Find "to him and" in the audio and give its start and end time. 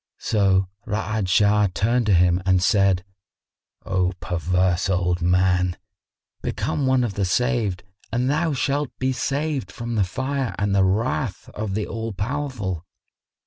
2.07-2.63